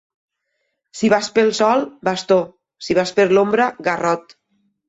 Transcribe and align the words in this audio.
Si 1.01 1.11
vas 1.15 1.29
pel 1.35 1.53
sol, 1.59 1.85
bastó; 2.09 2.39
si 2.87 2.99
vas 3.01 3.15
per 3.21 3.29
l'ombra, 3.37 3.73
garrot. 3.91 4.39